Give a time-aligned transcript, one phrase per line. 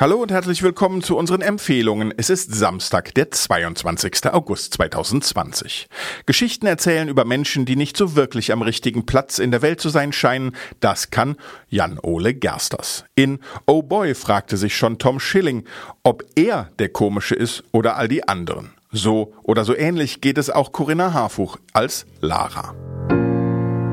[0.00, 2.14] Hallo und herzlich willkommen zu unseren Empfehlungen.
[2.16, 4.32] Es ist Samstag, der 22.
[4.32, 5.88] August 2020.
[6.24, 9.88] Geschichten erzählen über Menschen, die nicht so wirklich am richtigen Platz in der Welt zu
[9.88, 11.34] sein scheinen, das kann
[11.68, 13.06] Jan-Ole Gersters.
[13.16, 15.64] In Oh Boy fragte sich schon Tom Schilling,
[16.04, 18.70] ob er der Komische ist oder all die anderen.
[18.92, 22.72] So oder so ähnlich geht es auch Corinna Harfuch als Lara.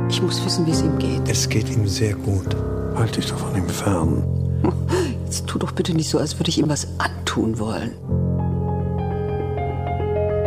[0.08, 1.28] Ich muss wissen, wie es ihm geht.
[1.28, 2.56] Es geht ihm sehr gut.
[2.94, 4.24] Halt dich doch von ihm fern.
[5.36, 7.92] Jetzt tu doch bitte nicht so, als würde ich ihm was antun wollen.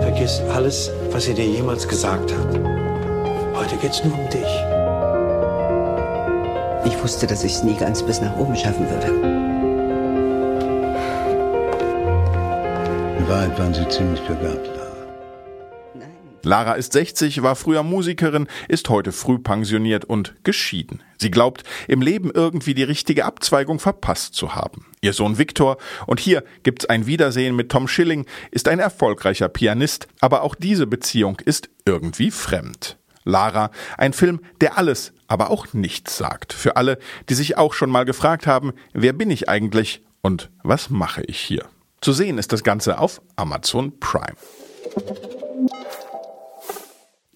[0.01, 2.59] Vergiss alles, was sie dir jemals gesagt hat.
[3.55, 4.49] Heute geht's nur um dich.
[6.87, 9.09] Ich wusste, dass ich es nie ganz bis nach oben schaffen würde.
[13.19, 14.78] In Wahrheit waren sie ziemlich begabt.
[16.43, 21.03] Lara ist 60, war früher Musikerin, ist heute früh pensioniert und geschieden.
[21.19, 24.87] Sie glaubt, im Leben irgendwie die richtige Abzweigung verpasst zu haben.
[25.01, 30.09] Ihr Sohn Viktor, und hier gibt's ein Wiedersehen mit Tom Schilling, ist ein erfolgreicher Pianist,
[30.21, 32.97] aber auch diese Beziehung ist irgendwie fremd.
[33.25, 36.53] Lara, ein Film, der alles, aber auch nichts sagt.
[36.53, 40.89] Für alle, die sich auch schon mal gefragt haben, wer bin ich eigentlich und was
[40.91, 41.67] mache ich hier?
[42.01, 44.37] Zu sehen ist das Ganze auf Amazon Prime.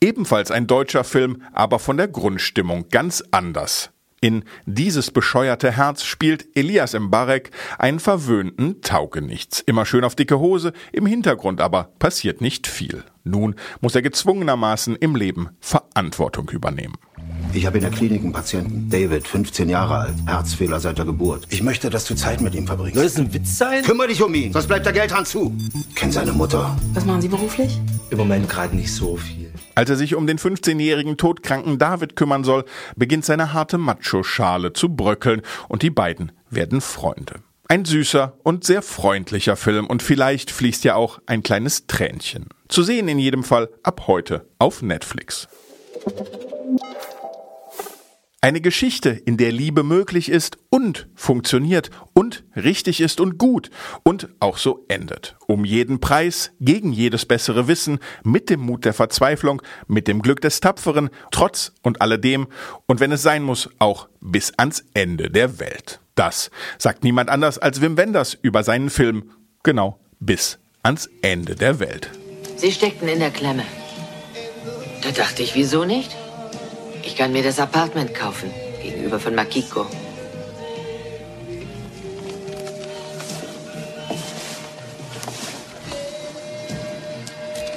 [0.03, 3.91] Ebenfalls ein deutscher Film, aber von der Grundstimmung ganz anders.
[4.20, 9.61] In Dieses bescheuerte Herz spielt Elias Mbarek einen verwöhnten Taugenichts.
[9.61, 13.05] Immer schön auf dicke Hose, im Hintergrund aber passiert nicht viel.
[13.22, 16.97] Nun muss er gezwungenermaßen im Leben Verantwortung übernehmen.
[17.53, 18.91] Ich habe in der Klinik einen Patienten.
[18.91, 21.47] David, 15 Jahre alt, Herzfehler seit der Geburt.
[21.50, 22.97] Ich möchte, dass du Zeit mit ihm verbringst.
[22.97, 23.84] Soll das ein Witz sein?
[23.84, 25.56] Kümmer dich um ihn, sonst bleibt der Geldhahn zu.
[25.94, 26.77] Kenn seine Mutter.
[26.93, 27.78] Was machen Sie beruflich?
[28.10, 29.41] Im Moment gerade nicht so viel.
[29.75, 32.65] Als er sich um den 15-jährigen todkranken David kümmern soll,
[32.97, 37.37] beginnt seine harte Macho-Schale zu bröckeln und die beiden werden Freunde.
[37.69, 42.49] Ein süßer und sehr freundlicher Film und vielleicht fließt ja auch ein kleines Tränchen.
[42.69, 45.49] Zu sehen in jedem Fall ab heute auf Netflix.
[48.44, 53.70] Eine Geschichte, in der Liebe möglich ist und funktioniert und richtig ist und gut
[54.03, 55.36] und auch so endet.
[55.47, 60.41] Um jeden Preis, gegen jedes bessere Wissen, mit dem Mut der Verzweiflung, mit dem Glück
[60.41, 62.48] des Tapferen, trotz und alledem
[62.86, 66.00] und wenn es sein muss, auch bis ans Ende der Welt.
[66.16, 69.30] Das sagt niemand anders als Wim Wenders über seinen Film,
[69.62, 72.10] genau, bis ans Ende der Welt.
[72.56, 73.62] Sie steckten in der Klemme.
[75.03, 76.16] Da dachte ich, wieso nicht?
[77.03, 78.51] Ich kann mir das Apartment kaufen,
[78.83, 79.87] gegenüber von Makiko.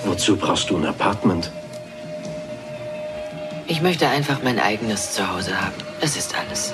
[0.05, 1.51] Wozu brauchst du ein Apartment?
[3.67, 5.75] Ich möchte einfach mein eigenes Zuhause haben.
[5.99, 6.73] Das ist alles.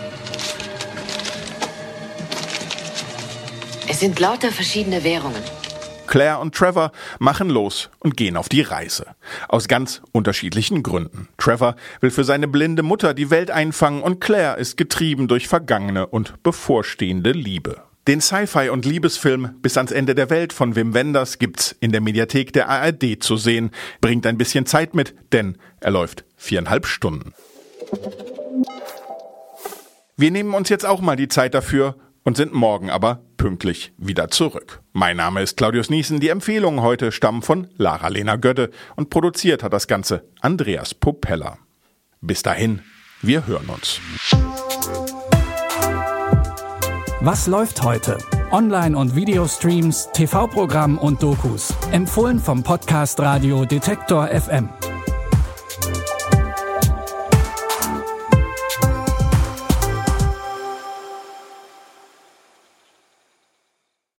[3.87, 5.41] Es sind lauter verschiedene Währungen.
[6.11, 9.05] Claire und Trevor machen los und gehen auf die Reise.
[9.47, 11.29] Aus ganz unterschiedlichen Gründen.
[11.37, 16.05] Trevor will für seine blinde Mutter die Welt einfangen und Claire ist getrieben durch vergangene
[16.05, 17.81] und bevorstehende Liebe.
[18.09, 22.01] Den Sci-Fi und Liebesfilm Bis ans Ende der Welt von Wim Wenders gibt's in der
[22.01, 23.71] Mediathek der ARD zu sehen.
[24.01, 27.33] Bringt ein bisschen Zeit mit, denn er läuft viereinhalb Stunden.
[30.17, 34.29] Wir nehmen uns jetzt auch mal die Zeit dafür und sind morgen aber pünktlich wieder
[34.29, 34.81] zurück.
[34.93, 36.19] Mein Name ist Claudius Niesen.
[36.19, 41.57] Die Empfehlungen heute stammen von Lara-Lena Gödde und produziert hat das Ganze Andreas Popella.
[42.21, 42.83] Bis dahin,
[43.23, 43.99] wir hören uns.
[47.21, 48.19] Was läuft heute?
[48.51, 51.73] Online- und Videostreams, TV-Programm und Dokus.
[51.91, 54.69] Empfohlen vom Podcast Radio Detektor FM.